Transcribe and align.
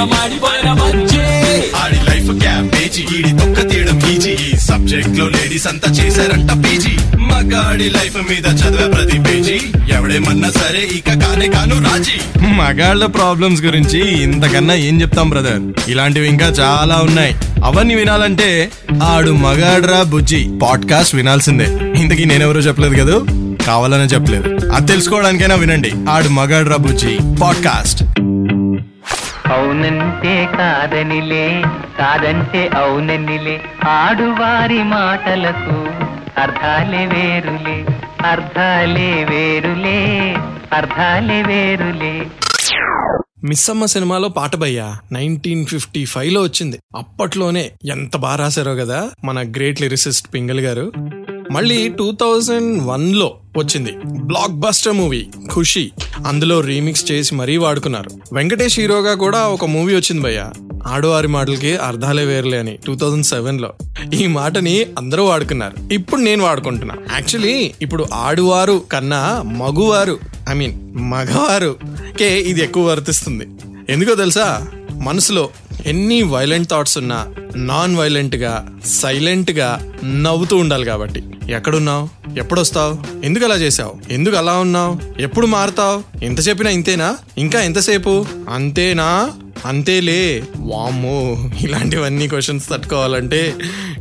ఆడి 0.00 2.10
life 2.10 3.16
ఈడి 3.16 3.30
తొక్క 3.30 3.70
తీయడం 3.70 4.10
ఈజీ. 4.10 4.30
ఈ 4.30 4.56
సబ్జెక్ట్లో 4.56 5.28
లేడీస్ 5.28 5.66
అంతా 5.66 5.92
చేశారంట 5.92 6.50
పీజీ. 6.50 7.16
మగాడి 7.16 7.90
లైఫ్ 7.90 8.16
మీద 8.16 8.46
చదివే 8.46 8.88
ప్రతి 8.88 9.18
పేజీ. 9.18 9.60
ఎవడేమన్నా 9.94 10.50
సరే 10.50 10.78
ఇక 10.78 11.06
కానే 11.06 11.48
కాను 11.48 11.82
రాజీ. 11.82 12.46
మగాళ్ళ 12.46 13.06
ప్రాబ్లమ్స్ 13.06 13.62
గురించి 13.62 14.22
ఇంతకన్నా 14.22 14.74
ఏం 14.74 15.02
చెప్తాం 15.02 15.30
బ్రదర్ 15.30 15.90
ఇలాంటివి 15.90 16.28
ఇంకా 16.28 16.46
చాలా 16.46 16.96
ఉన్నాయి. 16.96 17.34
అవన్నీ 17.64 17.94
వినాలంటే 17.94 18.70
ఆడు 19.02 19.30
మగాడ్రా 19.30 20.02
బుజ్జి. 20.02 20.50
పాడ్కాస్ట్ 20.62 21.14
వినాల్సిందే. 21.14 22.00
ఇంతకీ 22.00 22.24
నేనెవరో 22.24 22.60
చెప్పలేదు 22.60 22.94
కదా? 22.94 23.46
కావాలనే 23.66 24.04
చెప్పలేదు. 24.04 24.70
అది 24.70 24.92
తెలుసుకోవడానికైనా 24.92 25.54
వినండి. 25.54 25.92
ఆడు 26.10 26.28
మగాడ్రా 26.28 26.76
బుజ్జి. 26.76 27.18
పాడ్కాస్ట్ 27.42 28.04
అవునంటే 29.50 30.46
కాదనిలే 30.58 31.46
కాదంటే 31.98 32.70
అవుననిలే. 32.74 33.56
ఆడువారి 33.88 34.82
మాటలకు 34.94 35.76
అర్థాలే 36.40 37.06
వేరులే 37.06 37.78
అర్థాలే 38.24 39.24
వేరులే 39.24 39.98
అర్థాలే 40.72 41.42
వేరులే. 41.42 42.14
మిస్సమ్మ 43.44 43.84
సినిమాలో 43.86 44.28
పాట 44.28 44.56
భయ్యా 44.56 44.98
నైన్టీన్ 45.12 45.66
ఫిఫ్టీ 45.66 46.04
ఫైవ్లో 46.04 46.42
వచ్చింది. 46.42 46.78
అప్పట్లోనే 46.96 47.70
ఎంత 47.90 48.16
బాగా 48.16 48.36
రాశారో 48.36 48.74
కదా 48.74 49.10
మన 49.24 49.42
గ్రేట్ 49.56 49.80
లిరిసిస్ట్ 49.80 50.28
పింగల్ 50.34 50.60
గారు. 50.60 50.86
మళ్ళీ 51.50 51.88
టూ 51.88 52.12
థౌజండ్ 52.12 52.86
వన్లో 52.86 53.36
వచ్చింది 53.56 53.92
బ్లాక్ 54.06 54.52
బస్టర్ 54.52 54.92
మూవీ 54.92 55.26
ఖుషి. 55.56 55.90
అందులో 56.26 56.60
రీమిక్స్ 56.60 57.12
చేసి 57.12 57.34
మరీ 57.34 57.56
వాడుకున్నారు. 57.56 58.10
వెంకటేష్ 58.32 58.80
హీరోగా 58.80 59.14
కూడా 59.14 59.46
ఒక 59.48 59.64
మూవీ 59.64 59.94
వచ్చింది 59.94 60.22
భయ్య. 60.22 60.50
ఆడవారి 60.86 61.28
మాటలకి 61.28 61.76
అర్థాలే 61.76 62.24
వేర్లే 62.24 62.58
అని 62.58 62.78
టూ 62.86 62.96
థౌజండ్ 62.96 63.26
సెవెన్లో. 63.26 63.72
ఈ 64.14 64.26
మాటని 64.26 64.86
అందరూ 64.98 65.24
వాడుకున్నారు. 65.24 65.92
ఇప్పుడు 65.92 66.20
నేను 66.20 66.44
వాడుకుంటున్నా. 66.44 66.94
యాక్చువల్లీ 67.12 67.74
ఇప్పుడు 67.82 68.06
ఆడువారు 68.12 68.82
కన్నా 68.92 69.42
మగువారు 69.42 70.18
ఐ 70.48 70.54
మీన్ 70.54 70.94
మగవారు 70.94 71.76
కే 72.18 72.40
ఇది 72.40 72.62
ఎక్కువ 72.62 72.88
వర్తిస్తుంది. 72.88 73.48
ఎందుకో 73.88 74.14
తెలుసా? 74.14 74.66
మనసులో 74.92 75.48
ఎన్ని 75.86 76.22
వైలెంట్ 76.22 76.68
థాట్స్ 76.68 76.98
ఉన్నా 76.98 77.26
నాన్ 77.56 77.96
వైలెంట్గా 77.96 78.78
సైలెంట్గా 78.84 79.92
నవ్వుతూ 80.04 80.56
ఉండాలి 80.56 80.84
కాబట్టి. 80.84 81.24
ఎక్కడున్నావు? 81.50 82.08
ఎప్పుడొస్తావు? 82.38 83.24
ఎందుకు 83.24 83.44
అలా 83.44 83.54
చేసావు 83.54 84.12
ఎందుకు 84.12 84.36
అలా 84.36 84.52
ఉన్నావు? 84.58 85.20
ఎప్పుడు 85.20 85.46
మారుతావు? 85.46 86.24
ఎంత 86.24 86.48
చెప్పినా 86.48 86.70
ఇంతేనా? 86.70 87.16
ఇంకా 87.38 87.62
ఎంతసేపు 87.62 88.26
అంతేనా? 88.52 89.30
అంతేలే. 89.66 90.42
వామ్మో. 90.56 91.50
ఇలాంటివన్నీ 91.60 92.28
క్వశ్చన్స్ 92.28 92.70
తట్టుకోవాలంటే 92.70 93.54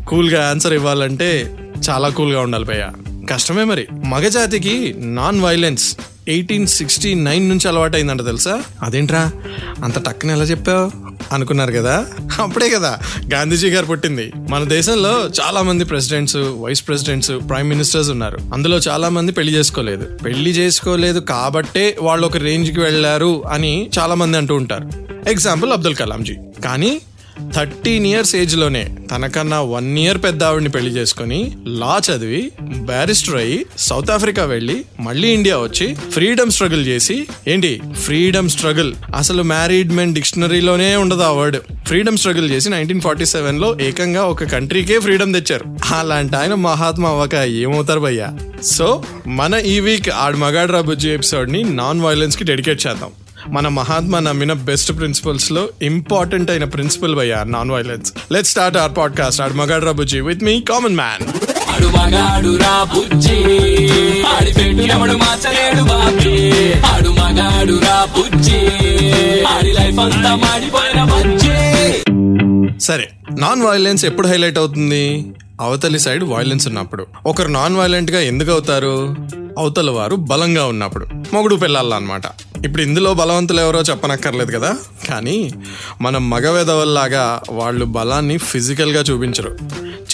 కూల్గా 0.08 0.50
ఆన్సర్ 0.50 0.74
ఇవ్వాలంటే 0.74 1.58
చాలా 1.90 2.10
కూల్గా 2.10 2.42
ఉండాలి 2.42 2.66
భయ్య. 2.66 2.90
కష్టమే 3.32 3.64
మరి. 3.64 3.88
మగజాతికి 4.06 4.96
non 4.98 5.42
violence 5.42 5.98
eighteen 6.28 6.68
sixty 6.68 7.14
nine 7.14 7.50
నుంచి 7.50 7.68
అలవాటైందంట 7.68 8.26
తెలుసా? 8.26 8.64
అదేంట్రా? 8.84 9.32
అంత 9.84 10.00
టక్కున 10.06 10.32
ఎలా 10.32 10.44
చెప్పావు? 10.44 11.09
అనుకున్నారు 11.32 11.72
కదా? 11.72 12.06
అప్పుడే 12.40 12.70
కదా 12.70 13.00
గాంధీజీ 13.34 13.70
గారు 13.70 13.86
పుట్టింది. 13.86 14.32
మన 14.50 14.64
దేశంలో 14.64 15.30
చాలా 15.42 15.62
మంది 15.62 15.86
presidents 15.86 16.38
vice 16.38 16.88
presidents 16.88 17.32
prime 17.50 17.70
ministers 17.70 18.10
ఉన్నారు. 18.10 18.40
అందులో 18.54 18.78
చాలా 18.78 19.10
మంది 19.10 19.32
పెళ్ళి 19.32 19.54
చేసుకోలేదు. 19.54 20.06
పెళ్ళి 20.26 20.52
చేసుకోలేదు 20.52 21.20
కాబట్టే 21.20 21.98
వాళ్ళు 22.02 22.28
ఒక 22.28 22.38
రేంజ్కి 22.38 22.80
వెళ్ళారు 22.80 23.44
అని 23.52 23.90
చాలా 24.00 24.16
మంది 24.16 24.38
అంటూ 24.38 24.56
ఉంటారు. 24.56 24.90
ఎగ్జాంపుల్ 25.30 25.74
అబ్దుల్ 25.74 25.96
కలాంజీ. 25.96 26.36
కానీ 26.66 27.02
థర్టీన్ 27.56 28.08
ఇయర్స్ 28.08 28.36
ఏజ్లోనే 28.36 28.96
తనకన్నా 29.12 29.62
వన్ 29.62 30.00
ఇయర్ 30.00 30.18
పెద్ద 30.24 30.44
ఆవిడని 30.44 30.70
పెళ్ళి 30.70 30.92
చేసుకుని 30.92 31.52
లా 31.68 32.02
చదివి 32.12 32.52
బ్యారిస్టర్ 32.62 33.36
అయ్యి 33.36 33.66
సౌత్ 33.78 34.12
ఆఫ్రికా 34.12 34.46
వెళ్ళి 34.46 34.86
మళ్ళీ 35.00 35.28
ఇండియా 35.28 35.58
వచ్చి 35.58 35.96
ఫ్రీడమ్ 35.96 36.52
స్ట్రగుల్ 36.52 36.86
చేసి 36.88 37.28
ఏంటి 37.48 37.82
ఫ్రీడమ్ 38.04 38.50
స్ట్రగుల్? 38.50 38.94
అసలు 39.16 39.44
మ్యారీడ్ 39.44 39.92
మెన్ 39.92 40.16
డిక్షనరీలోనే 40.16 40.96
ఉండదు 40.96 41.22
ఆ 41.22 41.32
వర్డ్. 41.32 41.58
ఫ్రీడమ్ 41.88 42.18
స్ట్రగుల్ 42.18 42.52
చేసి 42.52 42.70
నైన్టీన్ 42.70 43.02
ఫార్టీ 43.02 43.26
సెవెన్లో 43.26 43.78
ఏకంగా 43.82 44.26
ఒక 44.26 44.44
కంట్రీకే 44.44 45.00
ఫ్రీడమ్ 45.00 45.34
తెచ్చారు. 45.34 45.96
అలాంటి 45.96 46.36
ఆయన 46.36 46.54
మహాత్మా 46.54 47.10
అవ్వక 47.10 47.36
ఏమవుతారు 47.36 48.00
భయ్యా? 48.00 48.38
సో 48.64 49.04
మన 49.28 49.54
ఈ 49.54 49.80
వీక్ 49.80 50.10
ఆడు 50.10 50.38
మగాడ్రా 50.38 50.82
బుజ్జి 50.82 51.10
ఎపిసోడ్ని 51.10 51.64
నాన్ 51.64 52.02
వైలెన్స్కి 52.02 52.44
డెడికేట్ 52.44 52.88
చేద్దాం. 52.88 53.10
మన 53.48 53.68
మహాత్మా 53.68 54.20
నమ్మిన 54.20 54.54
బెస్ట్ 54.54 54.98
ప్రిన్సిపల్స్లో 54.98 55.70
ఇంపార్టెంట్ 55.82 56.52
అయిన 56.52 56.64
ప్రిన్సిపల్ 56.64 57.16
భయ్యా 57.16 57.44
non 57.44 57.72
violence. 57.72 58.14
Let 58.32 58.48
start 58.48 58.78
our 58.78 58.98
podcast 58.98 59.42
Aadu 59.42 59.54
Magaadra 59.54 59.92
Bujji 59.92 60.20
with 60.20 60.44
me 60.44 60.62
common 60.62 60.96
man 60.96 61.28
ఆడు 61.70 61.88
మగాడు 61.88 62.58
రా 62.58 62.84
బుజ్జి. 62.84 63.36
ఆడి 64.22 64.54
పెట్టు 64.54 64.82
ఎవడు 64.82 65.12
మార్చలేడు 65.12 65.84
బాబీ. 65.84 66.52
ఆడు 66.74 67.10
మగాడు 67.10 67.80
రా 67.86 68.08
బుజ్జి. 68.18 68.58
ఆడి 69.44 69.74
లైఫ్ 69.74 70.00
అంతా 70.00 70.36
మాడిపోయిన 70.36 71.04
బజ్జి. 71.04 71.50
సరే 72.80 73.10
నాన్ 73.40 73.62
వైలెన్స్ 73.62 74.06
ఎప్పుడు 74.06 74.28
హైలైట్ 74.28 74.58
అవుతుంది? 74.58 75.26
అవతలి 75.62 76.00
సైడ్ 76.00 76.24
వైలెన్స్ 76.24 76.68
ఉన్నప్పుడు. 76.68 77.08
ఒకరు 77.26 77.48
నాన్ 77.48 77.76
వైలెంట్గా 77.76 78.20
ఎందుకు 78.20 78.52
అవుతారు? 78.52 79.16
అవతల 79.58 79.90
వారు 79.90 80.16
బలంగా 80.16 80.66
ఉన్నప్పుడు. 80.66 81.08
మొగుడు 81.34 81.56
పిల్లల 81.56 81.94
అనమాట 81.94 82.22
ఇప్పుడు 82.66 82.82
ఇందులో 82.82 83.14
బలవంతులు 83.14 83.62
ఎవరో 83.62 83.82
చెప్పనక్కర్లేదు 83.82 84.52
కదా. 84.52 84.78
కానీ 85.10 85.52
మనం 86.02 86.30
మగవెదవల్లాగా 86.30 87.42
వాళ్ళు 87.50 87.86
బలాన్ని 87.86 88.38
ఫిజికల్గా 88.38 89.02
చూపించరు. 89.02 89.58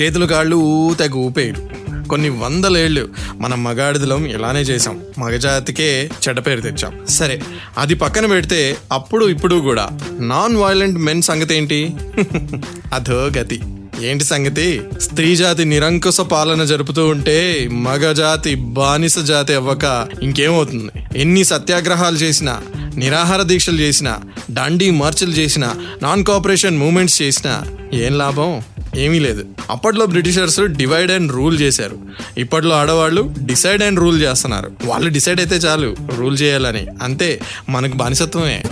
చేతులు 0.01 0.25
కాళ్ళు 0.25 0.55
ఊతకు 0.55 1.19
ఊపేయరు. 1.19 1.85
కొన్ని 2.07 2.29
వందలేళ్ళు 2.29 3.09
మనం 3.35 3.63
మగాడిదలం 3.63 4.25
ఇలానే 4.25 4.61
చేసాం 4.61 5.01
మగజాతికే 5.17 6.09
చెడ్డ 6.27 6.39
పేరు 6.39 6.61
తెచ్చాం. 6.61 7.05
సరే 7.09 7.41
అది 7.77 7.95
పక్కన 7.95 8.25
పెడితే 8.25 8.77
అప్పుడు 8.91 9.25
ఇప్పుడు 9.25 9.55
కూడా 9.55 9.89
నాన్ 10.19 10.57
వైలెంట్ 10.57 10.99
మెన్ 10.99 11.21
సంగతి 11.21 11.55
ఏంటి 11.55 11.95
అధో 12.93 13.29
గతి 13.37 13.61
ఏంటి 14.01 14.23
సంగతి? 14.23 14.81
స్త్రీ 15.01 15.35
జాతి 15.35 15.65
నిరంకుశ 15.65 16.19
పాలన 16.19 16.63
జరుపుతూ 16.63 17.07
ఉంటే 17.07 17.69
మగ 17.71 18.11
జాతి 18.11 18.55
బానిస 18.55 19.19
జాతి 19.19 19.53
అవ్వక 19.53 20.07
ఇంకేమవుతుంది? 20.23 20.91
ఎన్ని 21.15 21.43
సత్యాగ్రహాలు 21.43 22.15
చేసినా 22.15 22.61
నిరాహార 22.95 23.41
దీక్షలు 23.41 23.79
చేసినా 23.79 24.19
డాండీ 24.51 24.89
మార్చులు 24.89 25.31
చేసినా 25.31 25.75
నాన్ 26.01 26.25
కోఆపరేషన్ 26.25 26.77
మూమెంట్స్ 26.77 27.21
చేసినా 27.21 27.63
ఏం 27.93 28.17
లాభం? 28.17 28.61
ఏమీ 28.97 29.19
లేదు. 29.19 29.45
అప్పట్లో 29.69 30.05
బ్రిటిషర్స్ 30.05 30.59
డివైడ్ 30.59 31.11
అండ్ 31.11 31.31
రూల్ 31.31 31.59
చేశారు. 31.59 31.97
ఇప్పట్లో 32.37 32.75
ఆడవాళ్ళు 32.75 33.35
డిసైడ్ 33.41 33.83
అండ్ 33.83 33.99
రూల్ 33.99 34.21
చేస్తున్నారు. 34.21 34.71
వాళ్ళు 34.85 35.09
డిసైడ్ 35.09 35.39
అయితే 35.39 35.55
చాలు 35.55 35.95
రూల్ 36.15 36.37
చేయాలని. 36.41 36.87
అంతే 37.01 37.39
మనకు 37.69 37.93
బానిసత్వమే. 37.93 38.63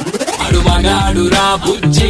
అడు 0.43 0.59
మగాడు 0.59 1.23
రా 1.29 1.55
బుజ్జి. 1.55 2.09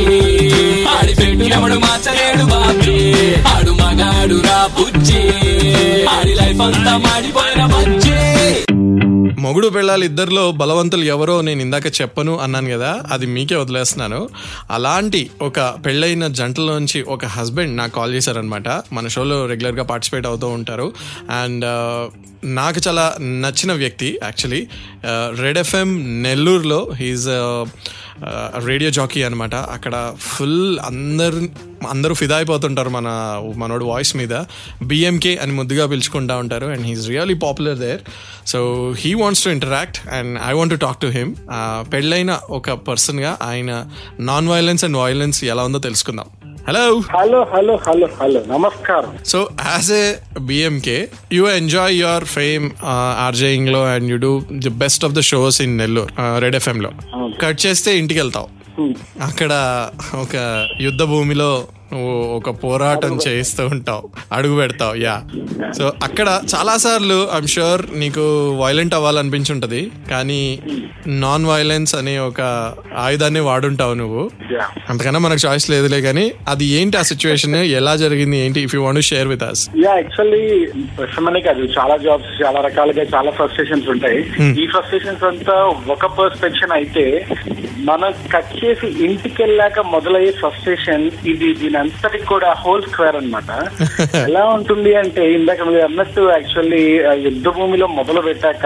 ఆడి 0.86 1.14
ఎవడు 1.54 1.74
మార్చలేడు 1.74 2.44
బాబీ. 2.44 2.98
ఆడు 3.44 3.72
మగాడు 3.72 4.36
రా 4.42 4.70
బుజ్జి. 4.80 5.22
ఆడి 6.06 6.36
లైఫ్ 6.36 6.62
అంతా 6.62 6.98
మాడిపోయిన 6.98 7.66
బుజ్జి. 7.66 8.20
మొగుడు 9.42 9.68
పెళ్ళాలి 9.68 10.06
ఇద్దరిలో 10.06 10.52
బలవంతులు 10.52 11.04
ఎవరో 11.04 11.42
నేను 11.42 11.62
ఇందాక 11.62 11.88
చెప్పను 12.02 12.40
అన్నాను 12.40 12.70
కదా 12.70 12.92
అది 13.12 13.26
మీకే 13.26 13.56
వదిలేస్తున్నాను. 13.56 14.30
అలాంటి 14.72 15.30
ఒక 15.42 15.60
పెళ్ళైన 15.60 16.28
జంటలోంచి 16.28 17.02
ఒక 17.02 17.26
హస్బెండ్ 17.26 17.78
నాకు 17.78 17.96
కాల్ 17.96 18.14
చేశారనమాట 18.14 18.68
మన 18.70 19.08
షోలో 19.08 19.46
రెగ్యులర్గా 19.46 19.84
పార్టిసిపేట్ 19.84 20.28
అవుతూ 20.28 20.48
ఉంటారు. 20.48 20.94
అండ్ 21.32 21.66
నాకు 22.46 22.82
చాలా 22.88 23.16
నచ్చిన 23.22 23.74
వ్యక్తి 23.74 24.20
యాక్చువల్లీ 24.24 24.68
రెడ్ 25.42 25.58
ఎఫ్ఎం 25.58 25.90
నెల్లూరులో. 26.24 26.92
హీజ్ 26.96 27.28
రేడియో 28.66 28.92
జాకీ 28.92 29.24
అనమాట 29.24 29.56
అక్కడ 29.56 30.14
ఫుల్ 30.20 30.80
అందరు 30.80 31.42
అందరూ 31.90 32.14
ఫిదా 32.14 32.36
అయిపోతుంటారు 32.36 32.90
మన 32.90 33.08
మనోడు 33.56 33.86
వాయిస్ 33.86 34.16
మీద. 34.16 34.34
బిఎంకే 34.82 35.36
అని 35.36 35.52
ముద్దుగా 35.52 35.86
పిలుచుకుంటా 35.86 36.36
ఉంటారు 36.36 36.66
and 36.66 36.88
he's 36.88 37.08
really 37.08 37.34
popular 37.34 37.78
there 37.78 38.02
so 38.48 38.60
he 38.98 39.14
wants 39.14 39.44
to 39.44 39.50
interact 39.50 40.08
and 40.08 40.40
I 40.46 40.54
want 40.54 40.74
to 40.74 40.80
talk 40.86 41.02
to 41.02 41.08
him 41.08 41.36
పెళ్ళైన 41.94 42.40
ఒక 42.50 42.72
పర్సన్గా 42.72 43.38
ఆయన 43.42 43.86
నాన్ 44.20 44.48
వైలెన్స్ 44.48 44.84
అండ్ 44.84 44.98
వైలెన్స్ 44.98 45.44
ఎలా 45.44 45.64
ఉందో 45.64 45.80
తెలుసుకుందాం. 45.80 46.26
Hello 46.68 46.84
hello 47.14 47.40
hello 47.44 47.74
hello 47.88 48.08
hello 48.20 48.42
నమస్కారం 48.48 49.12
so 49.26 49.40
as 49.66 49.92
a 49.94 50.06
BMK 50.40 50.98
you 51.34 51.48
enjoy 51.52 51.96
your 52.00 52.26
fame 52.26 52.66
ఆర్జేయింగ్లో 53.20 53.82
and 53.86 54.12
you 54.12 54.18
do 54.18 54.32
the 54.58 54.70
best 54.78 55.06
of 55.06 55.14
the 55.14 55.20
shows 55.22 55.62
in 55.62 55.78
Nellore 55.78 56.12
red 56.40 56.56
FM 56.56 56.80
లో. 56.82 56.92
Cut 57.42 57.66
చేస్తే 57.66 57.98
ఇంటికి 57.98 58.20
వెళ్తావు 58.20 58.50
అక్కడ 59.22 59.52
ఒక 60.16 60.36
యుద్ధ 60.82 61.04
భూమిలో 61.04 61.52
నువ్వు 61.94 62.14
ఒక 62.38 62.50
పోరాటం 62.64 63.14
చేస్తూ 63.28 63.64
ఉంటావు. 63.68 64.10
అడుగు 64.32 64.56
పెడతావు. 64.56 64.96
యా 64.96 65.16
సో 65.78 65.94
అక్కడ 66.04 66.28
చాలా 66.56 66.78
సార్లు 66.78 67.18
ఐమ్ 67.38 67.48
షూర్ 67.48 67.82
నీకు 68.00 68.26
వైలెంట్ 68.62 68.94
అవ్వాలనిపించుంటది. 68.94 69.82
కానీ 70.10 70.42
నాన్ 71.08 71.46
వైలెన్స్ 71.46 71.96
అనే 71.96 72.16
ఒక 72.20 72.42
ఆయుధాన్ని 72.98 73.40
వాడుంటావు 73.40 73.94
నువ్వు. 73.94 74.24
అంతకన్నా 74.90 75.20
మనకు 75.20 75.48
చాయిస్ 75.48 75.70
లేదులే 75.70 76.02
కానీ 76.02 76.26
అది 76.48 76.66
ఏంటి 76.66 76.98
ఆ 76.98 77.02
సిచ్యువేషన్ 77.02 77.56
ఎలా 77.56 77.96
జరిగింది? 77.96 78.38
ఏంటి? 78.38 78.60
If 78.60 78.76
you 78.76 78.82
want 78.84 79.02
share 79.02 79.28
with 79.28 79.44
us 79.44 79.64
ya 79.86 79.94
actually 79.94 80.44
ప్రశ్నమనే 80.98 81.40
కాదు. 81.40 81.64
చాలా 81.80 81.98
జాబ్స్ 81.98 82.44
చాలా 82.44 82.62
రకాలుగా 82.62 83.06
చాలా 83.16 83.32
ఫ్రస్ట్రేషన్స్ 83.32 83.90
ఉంటాయి. 83.90 84.20
ఈ 84.64 84.68
ఫ్రస్ట్రేషన్స్ 84.68 85.24
అంతా 85.24 85.54
ఒక 85.90 86.06
పర్స్పెక్షన్ 86.06 86.72
అయితే 86.72 87.06
మనం 87.84 88.12
కట్ 88.34 88.52
చేసి 88.60 88.88
ఇంటికి 89.06 89.40
వెళ్ళాక 89.42 89.80
మొదలయ్యే 89.94 90.32
ఫ్రస్ట్రేషన్ 90.32 91.04
ఇది 91.26 91.48
దీని 91.54 91.78
అంతటికి 91.78 92.26
కూడా 92.26 92.50
హోల్ 92.62 92.84
స్క్వేర్ 92.84 93.18
అన్నమాట. 93.20 93.50
ఎలా 94.28 94.44
ఉంటుంది 94.56 94.92
అంటే 94.96 95.24
ఇందాక 95.38 95.62
మీరు 95.68 95.84
అన్నట్టు 95.86 96.22
యాక్చువల్లీ 96.30 96.82
యుద్ధ 97.26 97.48
భూమిలో 97.48 97.88
మొదలు 97.98 98.22
పెట్టాక 98.22 98.66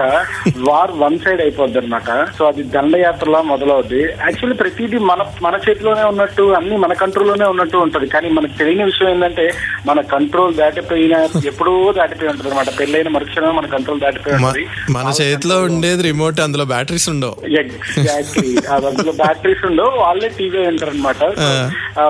వార్ 0.68 0.92
వన్ 1.02 1.18
సైడ్ 1.18 1.40
అయిపోద్ది 1.40 1.78
అనమాట 1.78 2.10
సో 2.36 2.44
అది 2.46 2.62
దండయాత్రలా 2.76 3.40
మొదలవుద్ది. 3.52 4.02
యాక్చువల్లీ 4.26 4.56
ప్రతిదీ 4.62 4.98
మన 5.10 5.26
మన 5.42 5.54
చేతిలోనే 5.66 6.04
ఉన్నట్టు 6.12 6.46
అన్ని 6.58 6.76
మన 6.76 6.92
కంట్రోల్లోనే 7.02 7.44
ఉన్నట్టు 7.44 7.78
ఉంటది. 7.78 8.08
కానీ 8.08 8.30
మనకు 8.30 8.56
తెలియని 8.58 8.84
విషయం 8.84 9.10
ఏంటంటే 9.10 9.46
మన 9.86 10.00
కంట్రోల్ 10.14 10.54
దాటిపోయిన 10.54 11.14
ఎప్పుడూ 11.50 11.74
దాటిపోయి 11.92 12.30
ఉంటది 12.30 12.50
అనమాట 12.50 12.78
పెళ్ళైన 12.78 13.08
మరుక్షణం 13.08 13.56
మన 13.56 13.66
కంట్రోల్ 13.66 14.00
దాటిపోయి 14.00 14.36
ఉంటది. 14.40 14.64
మన 14.90 15.06
చేతిలో 15.20 15.58
ఉండేది 15.68 16.02
రిమోట్ 16.02 16.40
అందులో 16.40 16.66
బ్యాటరీస్ 16.74 17.08
ఉండవు. 17.08 17.36
ఎగ్జాక్ట్లీ 17.62 18.48
అందులో 19.08 19.24
బ్యాటరీస్ 19.24 19.62
ఉండవు 19.68 19.90
వాళ్ళే 20.02 20.28
టీవీ 20.38 20.60
ఉంటారు 20.70 20.90
అనమాట 20.94 21.22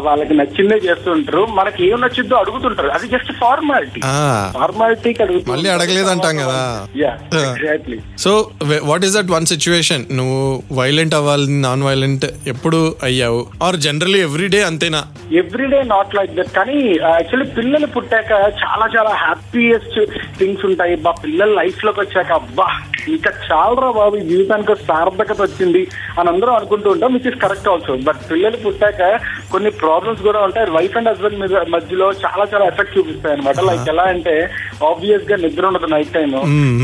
వాళ్ళకి 0.06 0.34
నచ్చిందే 0.40 0.76
చేస్తూ 0.86 1.08
ఉంటారు 1.16 1.42
మనకి 1.58 1.80
ఏం 1.88 1.98
నచ్చిందో 2.04 2.34
అడుగుతుంటారు. 2.42 2.90
అది 2.96 3.06
జస్ట్ 3.14 3.32
ఫార్మాలిటీ 3.42 4.00
అడుగుతూ 5.24 5.50
మళ్ళీ 5.52 5.68
అడగలేదంటాం 5.74 6.34
కదా. 6.42 6.58
Exactly 7.42 7.98
so 8.24 8.32
what 8.90 9.04
is 9.08 9.14
that 9.18 9.32
one 9.36 9.46
situation 9.52 10.04
నువ్వు 10.18 10.40
వైలెంట్ 10.80 11.16
అవ్వాలి 11.18 11.46
నాన్ 11.66 11.84
వైలెంట్ 11.88 12.26
ఎప్పుడు 12.54 12.80
అయ్యావు? 13.08 13.40
ఆర్ 13.66 13.78
జనరలీ 13.86 14.20
ఎవ్రీడే 14.28 14.60
అంతేనా? 14.70 15.02
ఎవ్రీడే 15.42 15.80
నాట్ 15.94 16.14
లైక్ 16.18 16.34
దట్ 16.38 16.52
కానీ 16.58 16.76
యాక్చువల్లీ 17.16 17.48
పిల్లలు 17.58 17.88
పుట్టాక 17.96 18.32
చాలా 18.64 18.86
చాలా 18.96 19.14
హ్యాపీయెస్ట్ 19.24 19.98
థింగ్స్ 20.40 20.66
ఉంటాయి. 20.70 20.96
బా 21.06 21.12
పిల్లల 21.24 21.50
లైఫ్లోకి 21.60 22.00
వచ్చాక 22.04 22.32
అబ్బా 22.40 22.68
ఇంకా 23.16 23.30
చాలరా 23.48 23.90
బాబు 23.98 24.16
జీవితానికి 24.30 24.74
సార్థకత 24.88 25.38
వచ్చింది 25.42 25.82
అని 26.18 26.28
అందరం 26.32 26.54
అనుకుంటూ 26.58 26.87
ఉంటాం 26.88 27.12
which 27.14 27.28
is 27.30 27.40
correct 27.44 27.68
also 27.68 27.94
but 28.08 28.20
పిల్లలు 28.30 28.58
పుట్టాక 28.64 29.00
కొన్ని 29.52 29.70
ప్రాబ్లమ్స్ 29.82 30.22
కూడా 30.22 30.40
ఉంటాయి. 30.40 30.70
వైఫ్ 30.70 30.96
అండ్ 30.96 31.08
హస్బెండ్ 31.08 31.40
మీద 31.40 31.62
మధ్యలో 31.68 32.06
చాలా 32.22 32.44
చాలా 32.52 32.64
ఎఫెక్ట్ 32.66 32.96
చూపిస్తాయి 32.98 33.34
అనమాట 33.34 33.60
లైక్ 33.60 33.88
ఎలా 33.88 34.02
అంటే 34.04 34.34
ఆబ్వియస్గా 34.84 35.36
నిద్ర 35.36 35.66
ఉండదు 35.66 35.86
నైట్ 35.86 36.12
టైం 36.12 36.32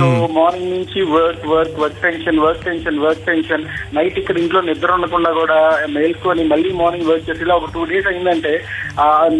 సో 0.00 0.06
మార్నింగ్ 0.38 0.72
నుంచి 0.76 1.00
work 1.14 1.46
work 1.46 1.78
work 1.80 2.02
tension 2.02 2.40
work 2.40 2.64
tension 2.64 2.98
work 2.98 3.26
tension 3.26 3.64
night 3.94 4.18
ఇక్కడ 4.18 4.38
ఇంట్లో 4.38 4.60
నిద్ర 4.60 4.92
ఉండకుండా 4.92 5.32
కూడా 5.32 5.58
మేల్కొని 5.88 6.44
మళ్ళీ 6.44 6.72
మార్నింగ్ 6.72 7.10
వర్క్ 7.10 7.28
చేసి 7.30 7.42
ఇలా 7.42 7.54
ఒక 7.54 7.70
టూ 7.74 7.84
డేస్ 7.84 8.06
అయిందంటే 8.06 8.52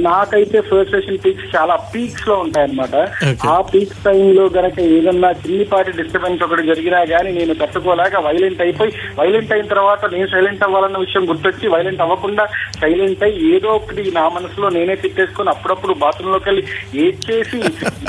నాకైతే 0.09 0.61
ఫస్ట్ 0.61 0.91
సెషన్ 0.91 1.19
పీక్స్ 1.25 1.57
చాలా 1.57 1.75
పీక్స్లో 1.95 2.35
ఉంటాయి 2.37 2.67
అనమాట. 2.69 2.95
ఆ 3.49 3.57
పీక్స్ 3.73 4.05
టైం 4.05 4.23
లో 4.35 4.51
గనక 4.57 4.81
ఏదన్నా 4.97 5.31
చిన్నిపాటి 5.43 5.93
డిస్టర్బెన్స్ 5.93 6.43
ఒకటి 6.43 6.67
జరిగినా 6.67 7.01
గానీ 7.11 7.33
నేను 7.33 7.55
తట్టుకోలేక 7.55 8.17
వైలెంట్ 8.27 8.61
అయిపోయి 8.61 8.93
వైలెంట్ 9.19 9.53
అయిన 9.53 9.67
తర్వాత 9.67 10.13
నేను 10.15 10.27
సైలెంట్ 10.27 10.54
అవ్వాలన్న 10.63 10.99
విషయం 10.99 11.29
గుర్తొచ్చి 11.29 11.69
వైలెంట్ 11.69 12.01
అవ్వకుండా 12.01 12.45
సైలెంట్ 12.81 13.23
అయ్యి 13.23 13.55
ఏదో 13.55 13.69
ఒకటి 13.71 14.03
నా 14.15 14.25
మనసులో 14.29 14.69
నేనే 14.69 14.97
తిట్టేసుకొని 14.97 15.51
అప్పుడప్పుడు 15.51 15.95
బాత్రూమ్లోకి 15.95 16.49
వెళ్ళి 16.49 16.63
ఏడ్ 17.05 17.21
చేసి 17.29 17.59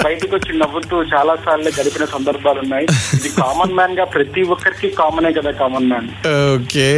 బయటకు 0.04 0.34
వచ్చి 0.36 0.58
నవ్వుతూ 0.58 1.04
చాలా 1.14 1.36
సార్లు 1.46 1.72
గడిపిన 1.78 2.06
సందర్భాలు 2.06 2.60
ఉన్నాయి. 2.60 2.86
ఇది 3.16 3.30
కామన్ 3.42 3.74
మ్యాన్గా 3.74 4.06
ప్రతి 4.16 4.42
ఒక్కరికి 4.50 4.90
కామనే 5.00 5.32
కదా 5.32 5.52
common 5.62 5.90
man 5.90 6.10
okay. 6.56 6.90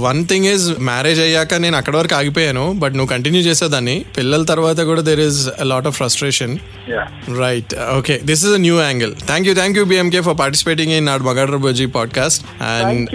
One 0.00 0.20
thing 0.24 0.46
is 0.46 0.66
marriage 0.82 1.20
అయ్యాక 1.20 1.54
నేను 1.64 1.76
అక్కడ 1.76 1.94
వరకు 1.96 2.14
ఆగిపోయాను 2.14 2.72
బట్ 2.82 2.94
నువ్వు 2.94 3.12
కంటిన్యూ 3.14 3.40
చేసేదాన్ని. 3.40 3.96
పిల్లల 4.16 4.42
తర్వాత 4.44 4.80
కూడా 4.82 5.00
there 5.00 5.20
is 5.20 5.40
lot 5.70 5.86
of 5.86 5.96
frustration 5.96 6.54
ya 6.90 7.04
right 7.40 7.72
okay 7.98 8.14
this 8.24 8.44
is 8.46 8.54
a 8.54 8.62
new 8.66 8.76
angle 8.80 9.12
thank 9.26 9.48
you 9.48 9.54
thank 9.54 9.78
you 9.78 9.84
BMK 9.84 10.20
for 10.20 10.38
participating 10.38 10.92
in 10.92 11.06
not 11.06 11.22
Magaadra 11.22 11.56
Bujji 11.64 11.86
podcast 11.96 12.42
and 12.68 13.08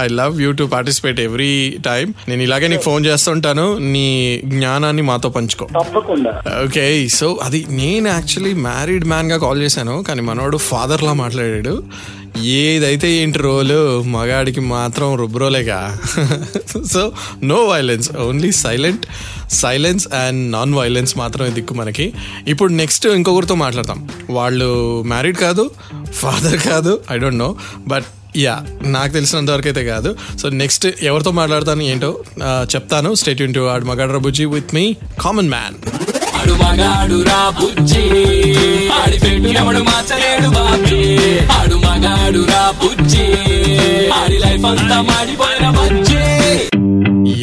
I 0.00 0.06
love 0.20 0.42
you 0.42 0.50
to 0.52 0.64
participate 0.74 1.20
every 1.20 1.52
time 1.86 2.06
నేను 2.28 2.42
ఇలాగే 2.46 2.66
నీకు 2.72 2.86
phone 2.88 3.06
చేస్తుంటాను. 3.06 3.66
నీ 3.94 4.08
జ్ఞానాన్ని 4.54 5.04
మాతో 5.10 5.28
పంచుకో. 5.38 5.68
తప్పకుండా. 5.78 6.34
Okay 6.64 6.84
so 7.20 7.28
అది 7.42 7.60
నేను 7.80 8.08
యాక్చువల్లీ 8.08 8.54
మ్యారీడ్ 8.68 9.08
మ్యాన్గా 9.14 9.38
కాల్ 9.46 9.62
చేశాను. 9.62 9.96
కానీ 10.08 10.24
మనోడు 10.30 10.56
ఫాదర్ 10.70 11.04
లా 11.08 11.14
మాట్లాడాడు. 11.24 11.74
ఏదైతే 12.62 13.08
ఏంటి 13.18 13.38
రోలు 13.38 13.78
మగాడికి 14.14 14.62
మాత్రం 14.72 15.08
రుబ్రోలేగా 15.20 15.78
so 16.92 17.02
no 17.50 17.58
violence 17.70 18.08
only 18.24 18.50
silent 18.64 19.04
silence 19.60 20.04
and 20.22 20.40
non 20.52 20.74
violence 20.74 21.12
మాత్రమే 21.18 21.50
దిక్కు 21.58 21.74
మనకి. 21.74 22.06
ఇప్పుడు 22.48 22.70
నెక్స్ట్ 22.82 23.06
ఇంకొకరితో 23.18 23.54
మాట్లాడతాం. 23.62 24.00
వాళ్ళు 24.38 24.68
మ్యారీడ్ 25.12 25.38
కాదు 25.46 25.64
ఫాదర్ 26.22 26.58
కాదు 26.68 26.92
I 27.12 27.16
don't 27.24 27.40
know 27.44 27.50
but 27.92 28.08
ya 28.36 28.66
నాకు 28.82 29.12
తెలిసినంత 29.12 29.50
వరకు 29.50 29.68
అయితే 29.68 29.84
కాదు. 29.84 30.16
సో 30.42 30.48
నెక్స్ట్ 30.48 30.86
ఎవరితో 31.02 31.30
మాట్లాడతాను 31.30 31.82
ఏంటో 31.82 32.22
చెప్తాను. 32.44 33.14
State 33.14 33.54
to 33.54 33.60
Aadu 33.60 33.84
Magaadra 33.84 34.16
Bujji 34.16 34.44
with 34.44 34.74
me 34.74 34.96
common 35.20 35.48
man 35.48 35.74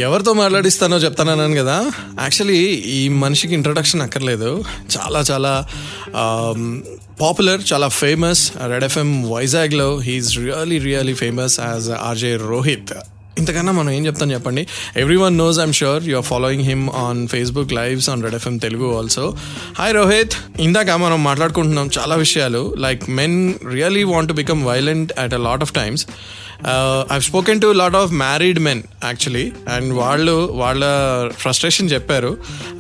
ఎవరితో 0.04 0.34
మాట్లాడిస్తానో 0.34 0.98
చెప్తానన్నాను 0.98 1.56
కదా. 1.56 1.92
యాక్చువల్లీ 2.22 2.62
ఈ 2.98 3.07
మనిషికి 3.07 3.53
ఇంట్రడక్షన్ 3.53 4.01
అక్కర్లేదు. 4.01 4.63
చాలా 4.96 5.20
చాలా 5.20 5.65
పాపులర్ 7.22 7.62
చాలా 7.74 7.88
ఫేమస్ 7.88 8.51
రెడ్ 8.67 8.84
ఎఫ్ఎం 8.84 9.29
వైజాగ్లో 9.32 10.00
he's 10.00 10.38
really 10.38 10.77
really 10.77 11.13
famous 11.13 11.60
as 11.60 11.89
RJ 11.89 12.36
Rohit 12.36 12.93
ఇంతకన్నా 13.39 13.72
మనం 13.72 13.89
ఏం 13.89 14.05
చెప్తాం 14.05 14.32
చెప్పండి? 14.32 14.67
Everyone 15.15 15.38
knows 15.38 15.60
I'm 15.60 15.74
sure 15.74 16.03
you 16.03 16.17
are 16.17 16.25
following 16.25 16.63
him 16.63 16.89
on 16.89 17.27
Facebook 17.27 17.74
lives 17.74 18.10
on 18.10 18.24
red 18.24 18.36
FM 18.36 18.58
Telugu 18.58 18.98
also 18.98 19.36
hi 19.77 19.93
Rohit 19.93 20.32
ఇందాక 20.60 20.89
మనం 20.89 21.24
మాట్లాడుకుంటున్నాం 21.24 21.89
చాలా 22.00 22.15
విషయాలు. 22.15 22.75
Like 22.77 23.10
men 23.10 23.53
really 23.72 24.03
want 24.03 24.29
to 24.29 24.34
become 24.34 24.65
violent 24.65 25.20
at 25.20 25.34
a 25.34 25.38
lot 25.38 25.62
of 25.62 25.72
times 25.72 26.08
I 27.13 27.20
spoken 27.20 27.62
to 27.62 27.67
lot 27.67 27.96
of 27.96 28.12
married 28.12 28.60
men 28.60 28.84
actually 29.03 29.51
and 29.74 29.93
వాళ్ళు 29.93 30.50
వాళ్ళ 30.51 30.84
frustration 31.38 31.89
చెప్పారు. 31.89 32.38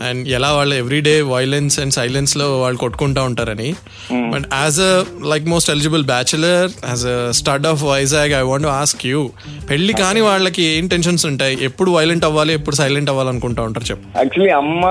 and 0.09 0.27
ఎలా 0.27 0.51
వాళ్ళు 0.51 0.75
ఎవ్రీడే 0.75 1.21
వైలెన్స్ 1.21 1.79
అండ్ 1.79 1.93
సైలెన్స్లో 1.93 2.61
వాళ్ళు 2.61 2.79
కొట్టుకుంటా 2.79 3.23
ఉంటారని. 3.23 3.75
But 4.11 4.43
as 4.53 4.79
a 4.79 5.03
like 5.25 5.45
most 5.45 5.71
eligible 5.71 6.03
bachelor 6.03 6.71
as 6.89 7.05
a 7.05 7.31
stud 7.31 7.67
of 7.67 7.83
Vizag 7.83 8.33
I 8.33 8.41
want 8.41 8.67
ask 8.67 9.05
you 9.05 9.31
పెళ్ళి 9.69 9.93
కాని 9.93 10.21
వాళ్ళకి 10.21 10.63
ఏం 10.63 10.87
టెన్షన్స్ 10.87 11.25
ఉంటాయి? 11.25 11.57
ఎప్పుడు 11.61 11.91
వైలెంట్ 11.91 12.25
అవ్వాలి 12.25 12.53
ఎప్పుడు 12.53 12.75
సైలెంట్ 12.75 13.09
అవ్వాలనుకుంటా 13.09 13.61
ఉంటారు 13.61 13.85
చెప్పు. 13.85 14.17
యాక్చువల్లీ 14.17 14.53
అమ్మ 14.53 14.85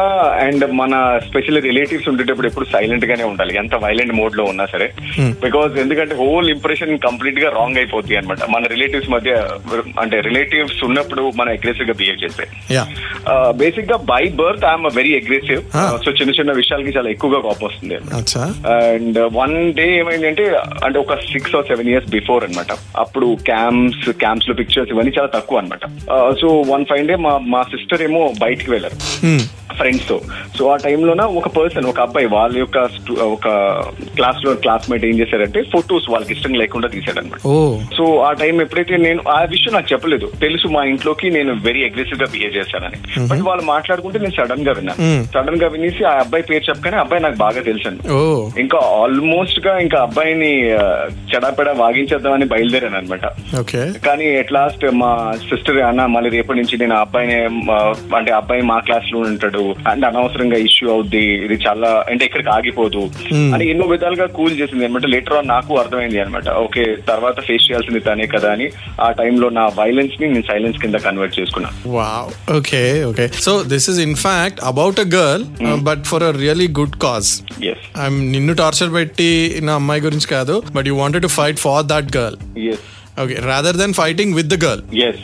అండ్ 0.46 0.72
మన 0.72 1.20
స్పెషల్ 1.28 1.62
రిలేటివ్స్ 1.62 2.08
ఉండేటప్పుడు 2.08 2.46
ఎప్పుడు 2.46 2.66
సైలెంట్ 2.72 3.04
గానే 3.04 3.24
ఉండాలి. 3.24 3.56
ఎంత 3.56 3.74
వైలెంట్ 3.74 4.12
మోడ్లో 4.12 4.44
ఉన్నా 4.44 4.66
సరే. 4.66 4.92
బికాస్ 5.18 5.78
ఎందుకంటే 5.78 6.14
హోల్ 6.14 6.50
ఇంప్రెషన్ 6.50 6.98
కంప్లీట్గా 6.98 7.50
రాంగ్ 7.50 7.76
అయిపోతుంది 7.76 8.16
అనమాట 8.16 8.38
మన 8.50 8.66
రిలేటివ్స్ 8.82 9.10
మధ్య 9.14 9.32
అంటే 10.02 10.16
రిలేటివ్స్ 10.26 10.78
ఉన్నప్పుడు 10.86 11.22
మనం 11.38 11.50
అగ్రెసివ్గా 11.56 11.94
బిహేవ్ 12.00 12.22
చేస్తే. 12.24 12.44
బేసిక్గా 13.60 13.96
by 14.10 14.22
birth 14.40 14.64
I'm 14.70 14.86
very 14.98 15.12
aggressive. 15.20 15.62
So 16.04 16.10
చిన్న 16.18 16.32
చిన్న 16.38 16.52
విషయాలకి 16.60 16.94
చాలా 16.96 17.10
ఎక్కువగా 17.14 17.40
కోపం 17.46 17.66
వస్తుంది. 17.68 17.96
అండ్ 18.76 19.18
వన్ 19.38 19.56
డే 19.78 19.86
ఏమైందంటే 20.00 20.46
అంటే 20.86 20.98
ఒక 21.04 21.18
six 21.30 21.56
or 21.58 21.68
seven 21.70 21.90
years 21.92 22.10
before 22.16 22.44
అన్నమాట. 22.46 22.72
అప్పుడు 23.04 23.28
క్యాంప్స్ 23.50 24.08
క్యాంప్స్లో 24.24 24.56
పిక్చర్స్ 24.60 24.92
ఇవన్నీ 24.94 25.14
చాలా 25.18 25.32
తక్కువ 25.38 25.62
అనమాట 25.62 25.84
సో 26.42 26.48
వన్ 26.74 26.86
ఫైవ్ 26.92 27.08
డే 27.10 27.16
మా 27.26 27.34
మా 27.54 27.62
సిస్టర్ 27.74 28.06
ఏమో 28.08 28.22
బయటికి 28.44 28.70
వెళ్ళారు. 28.74 28.98
ఫ్రెండ్స్తో. 29.72 30.16
సో 30.56 30.62
ఆ 30.66 30.76
టైంలోన 30.78 31.22
ఒక 31.38 31.48
పర్సన్ 31.56 31.86
ఒక 31.86 32.00
అబ్బాయి 32.00 32.26
వాళ్ళ 32.28 32.54
యొక్క 32.58 32.78
ఒక 33.28 33.46
క్లాస్లో 34.16 34.52
క్లాస్మేట్ 34.62 35.04
ఏం 35.04 35.16
చేశారంటే 35.18 35.62
ఫొటోస్ 35.72 36.10
వాళ్ళకి 36.10 36.32
ఇష్టం 36.32 36.54
లేకుండా 36.54 36.88
తీసాడనమాట 36.88 37.40
సో 37.96 38.04
ఆ 38.22 38.32
టైం 38.34 38.56
ఎప్పుడైతే 38.62 38.96
నేను 38.98 39.20
ఆ 39.30 39.40
విషయం 39.52 39.72
నాకు 39.72 39.90
చెప్పలేదు. 39.92 40.26
తెలుసు 40.40 40.66
మా 40.68 40.82
ఇంట్లోకి 40.84 41.26
నేను 41.30 41.52
వెరీ 41.62 41.82
అగ్రెసివ్గా 41.84 42.26
బిహేవ్ 42.32 42.56
చేశానని. 42.56 42.98
బట్ 43.28 43.42
వాళ్ళు 43.42 43.64
మాట్లాడుకుంటే 43.66 44.18
నేను 44.18 44.36
సడన్గా 44.36 44.72
విన్నాను. 44.72 45.00
సడన్గా 45.34 45.68
వినేసి 45.68 46.02
ఆ 46.04 46.14
అబ్బాయి 46.20 46.42
పేరు 46.42 46.64
చెప్పగానే 46.68 46.96
అబ్బాయి 46.96 47.22
నాకు 47.22 47.38
బాగా 47.38 47.60
తెలుసండి 47.62 48.02
ఓ. 48.12 48.20
ఇంకా 48.58 48.78
ఆల్మోస్ట్గా 48.98 49.74
ఇంకా 49.78 49.98
అబ్బాయిని 50.02 50.52
చెడాపెడా 51.30 51.72
వాగించేద్దామని 51.78 52.46
బయలుదేరాను 52.46 52.96
అనమాట 52.96 53.26
కానీ 54.04 54.26
ఎట్ 54.34 54.52
లాస్ట్ 54.52 54.84
మా 54.96 55.10
సిస్టర్ 55.42 55.78
అన్న 55.82 56.06
మళ్ళీ 56.08 56.30
రేపటి 56.30 56.58
నుంచి 56.58 56.78
నేను 56.78 56.94
ఆ 56.94 57.00
అబ్బాయిని 57.00 57.36
అంటే 58.16 58.32
అబ్బాయి 58.32 58.62
మా 58.64 58.78
క్లాస్లో 58.80 59.18
ఉంటాడు. 59.24 59.61
అంటే 59.90 60.04
అనవసరంగా 60.10 60.58
ఇష్యూ 60.68 60.86
అవుద్ది. 60.94 61.24
ఇది 61.46 61.56
చాలా 61.66 61.90
అంటే 62.10 62.22
ఇక్కడికి 62.28 62.50
ఆగిపోదు. 62.56 63.02
అని 63.54 63.64
ఎన్నో 63.72 63.86
విధాలుగా 63.92 64.26
కూల్ 64.38 64.58
చేసింది 64.60 64.86
అనమాట. 64.86 65.06
లేటర్ 65.14 65.36
ఆన్ 65.38 65.50
నాకు 65.54 65.72
అర్థమైంది 65.82 66.20
అనమాట. 66.24 66.48
ఓకే 66.64 66.84
తర్వాత 67.10 67.40
ఫేస్ 67.48 67.66
చేయాల్సింది 67.68 68.02
తనే 68.08 68.26
కదా 68.34 68.50
అని 68.56 68.66
ఆ 69.06 69.10
టైంలో 69.20 69.48
నా 69.58 69.64
వైలెన్స్ని 69.80 70.26
నేను 70.34 70.46
సైలెన్స్ 70.52 70.80
కింద 70.84 70.96
కన్వర్ట్ 71.06 71.38
చేసుకున్నా. 71.40 71.70
Wow 71.98 72.30
okay 72.58 72.82
okay 73.10 73.26
so 73.46 73.54
this 73.72 73.88
is 73.92 74.00
in 74.06 74.16
fact 74.26 74.62
about 74.72 75.00
a 75.06 75.08
girl 75.16 75.44
but 75.88 76.04
for 76.12 76.26
a 76.30 76.32
really 76.42 76.68
good 76.80 76.98
cause 77.06 77.30
నిన్ను 78.34 78.54
టార్చర్ 78.62 78.92
పెట్టి 78.98 79.30
నా 79.68 79.74
అమ్మాయి 79.80 80.06
గురించి 80.06 80.28
కాదు 80.36 80.56
but 80.76 80.88
you 80.90 80.96
wanted 81.02 81.24
to 81.28 81.32
fight 81.38 81.60
for 81.66 81.86
that 81.92 82.10
girls 82.72 82.88
okay 83.16 83.34
rather 83.46 83.76
then 83.76 83.94
fighting 83.94 84.34
with 84.34 84.54
girls 85.06 85.18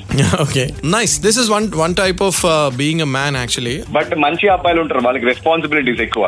okay 0.44 0.64
nice 0.94 1.14
this 1.22 1.38
is 1.38 1.50
one 1.50 1.66
one 1.74 1.94
type 1.94 2.20
of 2.22 2.40
being 2.76 3.04
man 3.14 3.36
actually 3.36 3.76
but 3.90 4.10
మంచి 4.24 4.48
అబ్బాయిలు 4.48 4.80
ఉంటారు 4.82 5.00
వాళ్ళకి 5.06 5.26
రెస్పాన్సిబిలిటీస్ 5.26 6.02
ఎక్కువ. 6.06 6.24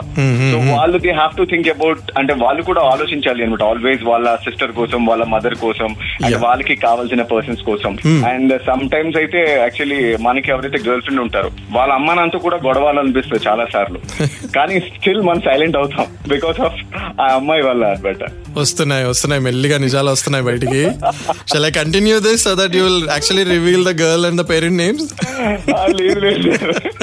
సో 0.52 0.59
వాళ్ళు 0.71 0.99
they 0.99 1.12
have 1.12 1.35
to 1.37 1.45
think 1.45 1.69
about 1.69 2.05
అంటే 2.19 2.35
వాళ్ళు 2.45 2.62
కూడా 2.62 2.83
ఆలోచించాలి 2.93 3.45
అనమాట 3.45 3.64
ఆల్వేస్ 3.71 4.02
వాళ్ళ 4.02 4.37
సిస్టర్ 4.37 4.73
కోసం 4.73 5.00
వాళ్ళ 5.07 5.25
మదర్ 5.25 5.57
కోసం 5.64 5.90
అండ్. 6.25 6.38
వాళ్ళకి 6.47 6.76
కావాల్సిన 6.87 7.23
పర్సన్స్ 7.33 7.62
కోసం. 7.62 7.93
అండ్ 8.33 8.55
సమ్ 8.69 8.85
టైమ్స్ 8.95 9.19
అయితే 9.23 9.43
యాక్చువల్లీ 9.64 10.00
మనకి 10.29 10.50
ఎవరైతే 10.50 10.81
గర్ల్ 10.88 11.02
ఫ్రెండ్ 11.02 11.23
ఉంటారో 11.23 11.50
వాళ్ళ 11.73 11.90
అమ్మ 11.93 12.14
నాన్నతో 12.14 12.38
కూడా 12.38 12.61
గొడవాలనిపిస్తుంది 12.67 13.43
చాలా 13.49 13.67
సార్లు. 13.75 14.00
కానీ 14.57 14.76
స్టిల్ 14.88 15.23
మనం 15.23 15.40
సైలెంట్ 15.40 15.76
అవుతాం 15.76 16.07
బికాస్ 16.29 16.61
ఆఫ్ 16.61 16.81
ఆ 17.21 17.29
అమ్మాయి 17.35 17.62
వల్ల 17.62 17.85
అనమాట. 17.95 18.23
వస్తున్నాయి 18.59 19.05
వస్తున్నాయి 19.05 19.43
మెల్లిగా 19.43 19.79
నిజాలు 19.79 20.11
వస్తున్నాయి 20.11 20.45
బయటికి. 20.45 20.83
Shall 21.50 21.64
I 21.64 21.73
continue 21.73 22.21
this 22.21 22.42
so 22.45 22.54
that 22.54 22.73
you 22.73 22.85
will 22.85 23.11
actually 23.11 23.45
reveal 23.45 23.83
the 23.83 23.92
girl 23.92 24.25
and 24.25 24.38
the 24.38 24.45
parent 24.45 24.76
names? 24.76 25.12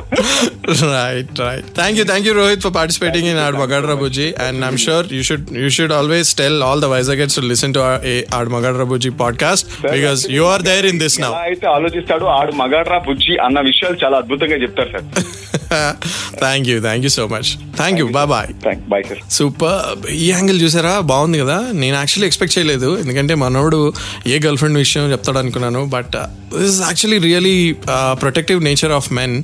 Right 0.92 1.40
right 1.42 1.68
thank 1.76 1.98
you 1.98 2.04
thank 2.04 2.26
you 2.28 2.34
Rohit 2.38 2.62
for 2.64 2.74
participating 2.76 3.28
in 3.32 3.40
Aadu 3.44 3.54
Magaadra 3.62 3.86
Bujji 3.90 4.26
and 4.46 4.64
I'm 4.68 4.78
sure 4.84 5.06
you 5.16 5.22
should 5.28 5.46
you 5.62 5.68
should 5.76 5.94
always 5.98 6.30
tell 6.40 6.58
all 6.62 6.82
the 6.84 6.90
wives 6.94 7.10
అగెట్స్ 7.10 7.36
to 7.38 7.44
listen 7.50 7.74
to 7.76 7.82
Aadu 8.38 8.46
Magaadra 8.56 8.78
Bujji 8.82 9.12
podcast 9.22 9.66
because 9.88 10.22
you 10.36 10.44
are 10.46 10.64
there 10.70 10.88
in 10.92 11.00
this 11.04 11.18
now 11.20 11.32
అయితే 11.44 11.68
ఆలోచిస్తాడు 11.76 12.26
ఆడ 12.38 12.50
మగాడ్ 12.62 12.90
రబుజీ 12.96 13.36
అన్న 13.46 13.60
విషయాలు 13.70 13.98
చాలా 14.04 14.18
అద్భుతంగా 14.18 14.58
చెప్తారు 14.64 14.90
sir 14.90 15.06
thank 16.40 16.68
you 16.68 16.76
thank 16.80 17.04
you 17.04 17.12
so 17.18 17.26
much 17.26 17.50
thank 17.76 17.98
you 18.00 18.06
bye 18.08 18.28
bye 18.32 19.04
super 19.30 19.80
ఈ 20.16 20.26
angle 20.30 20.58
చూసారా? 20.62 20.92
బాగుంది 21.10 21.38
కదా. 21.38 21.56
నేను 21.72 21.96
యాక్చువల్లీ 21.96 22.26
ఎక్స్పెక్ట్ 22.26 22.54
చేయలేదు. 22.58 22.98
ఎందుకంటే 22.98 23.34
మనోడు 23.34 23.78
ఏ 24.26 24.38
గర్ల్ 24.38 24.58
ఫ్రెండ్ 24.58 24.78
విషయం 24.78 25.10
చెప్తాడు 25.12 25.38
అనుకున్నాను 25.38 25.82
but 25.86 26.16
this 26.55 26.71
is 26.71 26.81
actually 26.81 27.19
really 27.27 27.57
protective 28.21 28.61
nature 28.63 28.91
of 28.91 29.09
men 29.13 29.35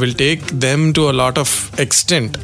will 0.00 0.18
take 0.26 0.44
them 0.68 0.86
to 0.94 1.04
a 1.08 1.16
lot 1.22 1.38
of 1.38 1.54
extent 1.80 2.36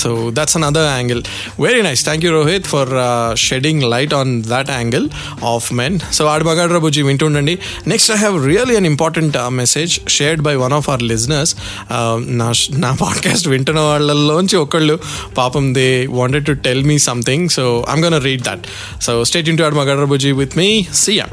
so 0.00 0.30
that's 0.30 0.56
another 0.56 0.86
angle 0.90 1.20
very 1.60 1.82
nice 1.82 2.04
thank 2.04 2.24
you 2.24 2.30
Rohit 2.32 2.66
for 2.66 2.90
shedding 3.36 3.82
light 3.84 4.14
on 4.14 4.42
that 4.44 4.70
angle 4.70 5.06
of 5.44 5.66
men 5.72 5.96
so 6.12 6.22
ఆడబగాడ్రా 6.26 6.78
Bujji 6.78 7.02
వింటుండండి 7.02 7.54
next 7.88 8.10
I 8.12 8.16
have 8.16 8.46
really 8.46 8.76
an 8.76 8.86
important 8.86 9.36
message 9.52 10.00
shared 10.08 10.42
by 10.42 10.54
one 10.54 10.72
of 10.72 10.88
our 10.90 11.02
listeners 11.02 11.52
నా 12.40 12.48
నా 12.78 12.92
podcast 13.00 13.48
వింటున్న 13.48 13.80
వాళ్ళలోంచి 13.80 14.56
ఒకళ్ళు 14.56 14.96
పాపం 15.34 15.74
they 15.74 15.88
wanted 16.12 16.46
to 16.46 16.52
tell 16.52 16.84
me 16.84 16.98
something 17.08 17.48
so 17.48 17.66
I'm 17.94 18.04
gonna 18.04 18.18
read 18.24 18.42
that 18.42 18.64
so 19.02 19.24
state 19.24 19.48
into 19.58 19.62
ఆడబగాడ్రా 19.62 20.04
Bujji 20.04 20.32
with 20.32 20.56
me 20.56 20.70
CM 20.94 21.32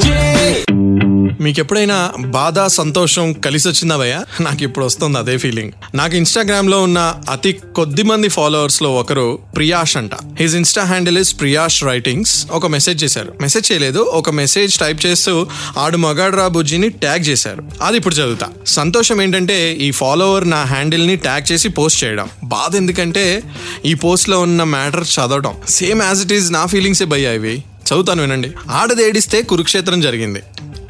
మీకు 1.41 1.59
ఎప్పుడైనా 1.59 2.11
బాధ 2.19 2.65
సంతోషం 2.65 3.33
కలిసి 3.33 3.67
వచ్చిందా 3.67 4.25
నాకు 4.41 4.63
ఇప్పుడు 4.63 4.85
వస్తుంది 4.85 5.17
అదే 5.17 5.37
ఫీలింగ్ 5.37 5.71
నాకు 5.95 6.15
ఇన్స్టాగ్రామ్లో 6.15 6.83
ఉన్న 6.83 7.15
అతి 7.29 7.53
కొద్ది 7.75 8.03
మంది 8.03 8.29
ఫాలోవర్స్లో 8.29 8.93
ఒకరు 8.95 9.39
ప్రియాష్ 9.55 9.97
అంట. 9.97 10.11
His 10.39 10.55
insta 10.55 10.83
handle 10.83 11.17
is 11.17 11.39
Priyash 11.39 11.83
writings 11.83 12.45
ఒక 12.51 12.67
మెసేజ్ 12.67 13.03
చేశారు. 13.03 13.33
మెసేజ్ 13.41 13.71
చేయలేదు. 13.71 13.99
ఒక 13.99 14.29
మెసేజ్ 14.29 14.77
టైప్ 14.77 15.05
చేస్తూ 15.05 15.47
ఆడు 15.77 15.97
మగాడ్రా 15.97 16.47
బుజ్జిని 16.47 16.89
ట్యాగ్ 16.89 17.27
చేశారు. 17.27 17.63
అది 17.81 17.97
ఇప్పుడు 17.97 18.15
చదువుతా. 18.15 18.49
సంతోషం 18.67 19.21
ఏంటంటే 19.21 19.73
ఈ 19.73 19.91
ఫాలోవర్ 19.91 20.49
నా 20.49 20.63
హ్యాండిల్ని 20.63 21.15
ట్యాగ్ 21.15 21.51
చేసి 21.51 21.69
పోస్ట్ 21.69 22.03
చేయడం. 22.03 22.29
బాధ 22.43 22.75
ఎందుకంటే 22.75 23.43
ఈ 23.85 23.93
పోస్ట్లో 23.93 24.39
ఉన్న 24.39 24.63
మ్యాటర్ 24.63 25.07
చదవడం 25.07 25.53
సేమ్ 25.69 26.01
యాజ్ 26.01 26.21
ఇట్ 26.21 26.33
ఈస్ 26.33 26.51
నా 26.51 26.65
ఫీలింగ్సే 26.65 27.05
భయ్యా 27.05 27.31
ఇవి. 27.31 27.57
చదువుతాను 27.57 28.21
వినండి. 28.21 28.51
ఆడదేడిస్తే 28.69 29.41
కురుక్షేత్రం 29.41 30.01
జరిగింది. 30.01 30.39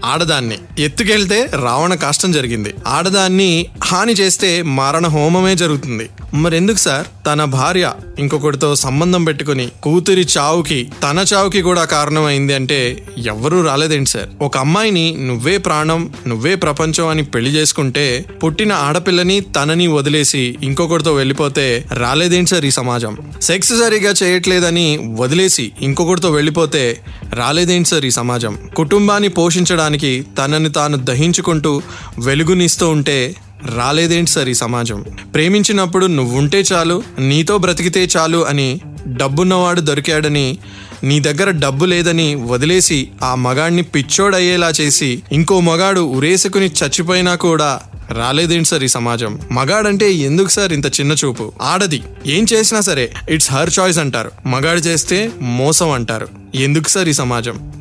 ఆడదాన్ని. 0.05 0.57
ఎత్తుకెళ్తే 0.79 1.49
రావణ 1.63 1.93
కష్టం 1.93 2.31
జరిగింది. 2.31 2.73
ఆడదాన్ని 2.87 3.65
హాని 3.83 4.13
చేస్తే 4.13 4.61
మారణ 4.61 5.07
హోమమే 5.07 5.55
జరుగుతుంది. 5.55 6.09
మరెందుకు 6.33 6.77
సార్? 6.77 7.07
తన 7.25 7.43
భార్య 7.43 7.93
ఇంకొకటితో 8.19 8.75
సంబంధం 8.75 9.23
పెట్టుకుని 9.23 9.69
కూతురి 9.83 10.27
చావుకి 10.37 10.91
తన 11.03 11.25
చావుకి 11.33 11.61
కూడా 11.61 11.85
కారణమైంది 11.85 12.53
అంటే 12.53 13.03
ఎవ్వరూ 13.27 13.61
రాలేదేంటి 13.61 14.09
సార్? 14.09 14.29
ఒక 14.41 14.57
అమ్మాయిని 14.57 15.15
నువ్వే 15.19 15.57
ప్రాణం 15.57 16.13
నువ్వే 16.27 16.55
ప్రపంచం 16.55 17.07
అని 17.07 17.23
పెళ్ళి 17.23 17.51
చేసుకుంటే 17.51 18.25
పుట్టిన 18.43 18.73
ఆడపిల్లని 18.73 19.39
తనని 19.41 19.87
వదిలేసి 19.87 20.57
ఇంకొకటితో 20.63 21.13
వెళ్ళిపోతే 21.13 21.85
రాలేదేంటి 21.93 22.49
సార్ 22.49 22.65
ఈ 22.65 22.71
సమాజం? 22.71 23.17
సెక్స్ 23.41 23.69
సరిగా 23.69 24.13
చేయట్లేదని 24.23 25.15
వదిలేసి 25.19 25.71
ఇంకొకటితో 25.81 26.31
వెళ్ళిపోతే 26.31 27.01
రాలేదేంటి 27.33 27.89
సార్ 27.89 28.05
ఈ 28.05 28.11
సమాజం? 28.11 28.57
కుటుంబాన్ని 28.75 29.29
పోషించడానికి 29.29 29.90
తనని 30.37 30.69
తాను 30.69 30.97
దహించుకుంటూ 30.97 31.81
వెలుగునిస్తూ 32.19 32.89
ఉంటే 32.89 33.35
రాలేదేంటి 33.75 34.31
సార్ 34.31 34.49
ఈ 34.49 34.53
సమాజం? 34.53 35.05
ప్రేమించినప్పుడు 35.33 36.05
నువ్వుంటే 36.05 36.63
చాలు 36.73 37.03
నీతో 37.19 37.57
బ్రతికితే 37.57 38.07
చాలు 38.17 38.37
అని 38.37 38.81
డబ్బున్నవాడు 39.07 39.81
దొరికాడని 39.81 40.57
నీ 41.03 41.19
దగ్గర 41.19 41.49
డబ్బు 41.49 41.85
లేదని 41.85 42.35
వదిలేసి 42.35 43.07
ఆ 43.23 43.35
మగాడిని 43.35 43.81
పిచ్చోడయ్యేలా 43.81 44.69
చేసి 44.69 45.23
ఇంకో 45.31 45.59
మగాడు 45.59 45.99
ఉరేసుకుని 45.99 46.65
చచ్చిపోయినా 46.65 47.35
కూడా 47.35 47.81
రాలేదేంటి 48.11 48.69
సార్ 48.69 48.83
ఈ 48.83 48.87
సమాజం? 48.87 49.39
మగాడంటే 49.51 50.11
ఎందుకు 50.11 50.47
సార్ 50.47 50.73
ఇంత 50.73 50.85
చిన్న 50.99 51.15
చూపు? 51.25 51.51
ఆడది 51.61 52.03
ఏం 52.25 52.45
చేసినా 52.53 52.81
సరే 52.81 53.11
ఇట్స్ 53.29 53.51
హర్ 53.51 53.69
చాయిస్ 53.79 53.97
అంటారు. 53.97 54.31
మగాడు 54.45 54.79
చేస్తే 54.79 55.31
మోసం 55.41 55.91
అంటారు. 55.91 56.27
ఎందుకు 56.55 56.89
సార్ 56.89 57.09
ఈ 57.09 57.13
సమాజం? 57.13 57.71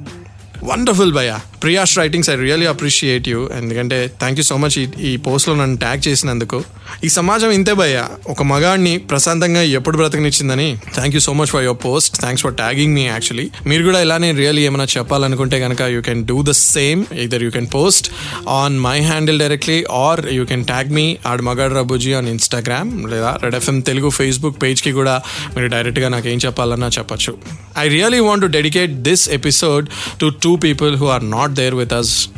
వండర్ఫుల్ 0.64 1.12
భయ్యా. 1.12 1.40
Priyash 1.62 1.98
writings 1.98 2.30
I 2.30 2.34
really 2.34 2.66
appreciate 2.66 3.28
you 3.28 3.50
ఎందుకంటే 3.58 4.12
థ్యాంక్ 4.20 4.38
యూ 4.38 4.42
సో 4.42 4.56
మచ్ 4.56 4.78
ఈ 4.78 4.88
ఈ 5.10 5.16
పోస్ట్లో 5.16 5.54
నన్ను 5.54 5.76
ట్యాగ్ 5.76 6.08
చేసినందుకు. 6.08 6.58
ఈ 7.04 7.08
సమాజం 7.08 7.50
ఇంతే 7.50 7.72
భయ 7.72 8.04
ఒక 8.26 8.42
మగాడిని 8.42 8.98
ప్రశాంతంగా 8.98 9.62
ఎప్పుడు 9.62 9.96
బ్రతకనిచ్చిందని 9.96 10.78
thank 10.94 11.14
you 11.14 11.20
so 11.20 11.32
much 11.32 11.46
for 11.46 11.64
your 11.64 11.84
post 11.84 12.20
thanks 12.20 12.42
for 12.42 12.54
tagging 12.54 12.94
me 12.94 13.04
actually 13.04 13.50
మీరు 13.66 13.84
కూడా 13.84 14.00
ఇలానే 14.00 14.32
రియల్లీ 14.32 14.62
ఏమైనా 14.62 14.84
చెప్పాలనుకుంటే 14.84 15.60
కనుక 15.60 15.82
you 15.82 16.00
can 16.02 16.24
do 16.26 16.42
the 16.42 16.50
same 16.50 17.04
either 17.18 17.42
you 17.42 17.50
can 17.50 17.66
post 17.74 18.10
on 18.48 18.80
my 18.80 19.00
handle 19.00 19.38
directly 19.38 19.84
or 19.90 20.32
you 20.32 20.44
can 20.44 20.64
tag 20.64 20.90
me 20.90 21.16
Aadu 21.26 21.42
Magaadra 21.42 21.74
Bujji 21.74 22.12
on 22.12 22.28
Instagram 22.28 23.10
లేదా 23.10 23.38
red 23.42 23.54
FM 23.54 23.80
Telugu 23.80 24.10
Facebook 24.10 24.62
పేజ్కి 24.62 24.92
కూడా 24.92 25.22
మీరు 25.56 25.66
డైరెక్ట్గా 25.66 26.08
నాకు 26.08 26.28
ఏం 26.28 26.38
చెప్పాలన్నా 26.46 26.88
చెప్పచ్చు. 26.98 27.34
I 27.78 27.88
really 27.88 28.20
want 28.20 28.42
to 28.42 28.46
dedicate 28.46 28.90
this 28.90 29.28
episode 29.30 29.86
to 30.20 30.32
two 30.42 30.56
people 30.56 30.96
who 30.96 31.06
are 31.06 31.30
not 31.30 31.49
there 31.54 31.74
with 31.74 31.92
us 31.92 32.28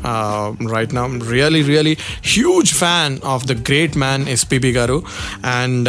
right 0.73 0.95
నా 0.95 1.19
really 1.31 1.63
really 1.63 1.97
huge 2.27 2.73
fan 2.75 3.19
of 3.25 3.47
the 3.47 3.53
great 3.53 3.97
man 3.97 4.29
SPB 4.29 4.73
గారు 4.73 5.03
అండ్ 5.45 5.89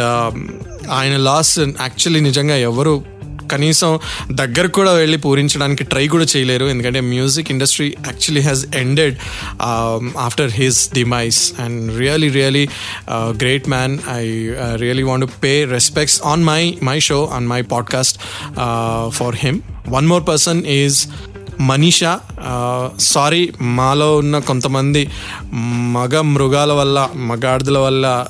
ఆయన 0.90 1.16
లాస్ 1.16 1.58
యాక్చువల్లీ 1.58 2.20
నిజంగా 2.20 2.56
ఎవరు 2.56 3.14
కనీసం 3.52 3.98
దగ్గర 4.32 4.66
కూడా 4.66 4.92
వెళ్ళి 4.92 5.18
పూరించడానికి 5.18 5.84
ట్రై 5.84 6.08
కూడా 6.08 6.26
చేయలేరు. 6.36 6.64
ఎందుకంటే 6.64 7.00
music 7.00 7.50
industry 7.50 7.86
actually 7.86 8.40
has 8.40 8.66
ended 8.76 9.16
after 10.16 10.50
his 10.50 10.94
demise 10.94 11.52
and 11.60 11.98
really 11.98 12.28
really 12.28 12.68
great 13.10 13.68
man 13.68 13.98
I 14.10 14.48
really 14.76 15.02
want 15.02 15.30
to 15.30 15.38
pay 15.40 15.64
respects 15.64 16.20
on 16.24 16.44
my 16.44 16.74
my 16.82 16.98
show 16.98 17.30
on 17.32 17.46
my 17.46 17.62
podcast 17.62 18.18
for 19.14 19.36
him 19.38 19.60
one 19.88 20.06
more 20.06 20.26
person 20.28 20.64
is 20.66 21.06
Manisha 21.60 22.20
sorry 22.98 23.52
మాలో 23.62 24.16
ఉన్న 24.16 24.38
కొంతమంది 24.38 25.10
మగ 25.92 26.20
మృగాల 26.20 26.72
వల్ల 26.72 27.08
మగాడిదల 27.16 27.78
వల్ల 27.78 28.26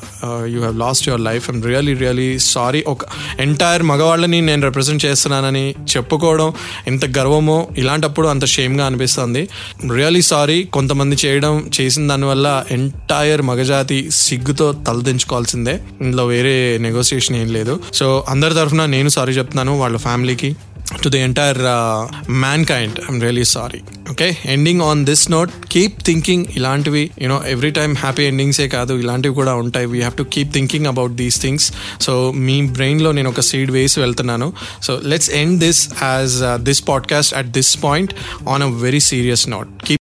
you 0.46 0.58
have 0.58 0.78
lost 0.78 1.08
your 1.08 1.20
life 1.20 1.50
and 1.50 1.66
really 1.66 1.94
really 1.94 2.38
sorry 2.38 2.84
ఒక 2.86 2.98
entire 3.40 3.82
మగవాళ్ళని 3.82 4.40
నేను 4.40 4.62
రిప్రజెంట్ 4.62 5.04
చేస్తున్నానని 5.04 5.74
చెప్పుకోవడం 5.96 6.52
ఎంత 6.86 7.18
గర్వమో 7.18 7.66
ఇలాంటప్పుడు 7.78 8.28
అంత 8.28 8.44
షేమ్గా 8.44 8.86
అనిపిస్తుంది. 8.86 9.48
రియలీ 9.94 10.22
సారీ 10.22 10.62
కొంతమంది 10.62 11.16
చేయడం 11.26 11.70
చేసిన 11.80 12.08
దానివల్ల 12.08 12.64
ఎంటైర్ 12.70 13.42
మగజాతి 13.42 14.10
సిగ్గుతో 14.10 14.72
తలదించుకోవాల్సిందే. 14.72 15.80
ఇందులో 16.00 16.26
వేరే 16.26 16.78
నెగోసియేషన్ 16.78 17.36
ఏం 17.36 17.52
లేదు. 17.52 17.80
సో 17.94 18.24
అందరి 18.28 18.54
తరఫున 18.54 18.84
నేను 18.86 19.08
సారీ 19.08 19.32
చెప్తున్నాను 19.32 19.78
వాళ్ళ 19.78 19.96
ఫ్యామిలీకి 19.96 20.56
to 20.92 21.10
the 21.12 21.20
entire 21.28 21.54
uh, 21.54 22.02
mankind. 22.28 23.00
I'm 23.08 23.20
really 23.20 23.44
sorry. 23.44 23.82
Okay? 24.10 24.36
Ending 24.44 24.80
on 24.80 25.04
this 25.04 25.28
note 25.28 25.50
keep 25.74 25.92
thinking 26.08 26.44
ఇలాంటివి 26.56 27.10
you know 27.20 27.42
every 27.46 27.70
time 27.70 27.96
happy 27.96 28.24
ఎండింగ్సే 28.24 28.68
కాదు 28.68 28.94
ఇలాంటివి 28.94 29.34
కూడా 29.34 29.54
ఉంటాయి. 29.54 29.86
We 29.86 29.98
have 29.98 30.14
to 30.14 30.22
keep 30.22 30.52
thinking 30.52 30.86
about 30.86 31.12
these 31.12 31.42
things 31.42 31.72
so 32.00 32.32
మీ 32.32 32.62
బ్రెయిన్లో 32.62 33.12
నేను 33.12 33.30
ఒక 33.30 33.40
సీడ్ 33.40 33.70
వేసి 33.70 34.00
వెళ్తున్నాను. 34.00 34.52
So 34.82 35.00
let's 35.04 35.30
end 35.30 35.60
this 35.60 35.88
as 36.02 36.62
this 36.62 36.88
podcast 36.88 37.34
at 37.34 37.46
this 37.46 37.84
point 37.84 38.14
on 38.48 38.62
a 38.62 38.66
very 38.66 39.00
serious 39.00 39.48
note 39.48 39.68
keep 39.86 39.92